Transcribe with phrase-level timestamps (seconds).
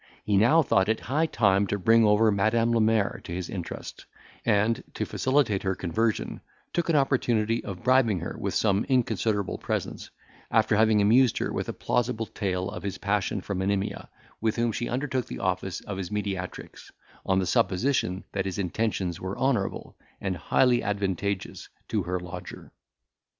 [0.25, 4.07] He now thought it high time to bring over Madam la Mer to his interest;
[4.43, 6.41] and, to facilitate her conversion,
[6.73, 10.09] took an opportunity of bribing her with some inconsiderable presents,
[10.49, 14.09] after having amused her with a plausible tale of his passion for Monimia,
[14.41, 16.91] with whom she undertook the office of his mediatrix,
[17.23, 22.71] on the supposition that his intentions were honourable, and highly advantageous to her lodger.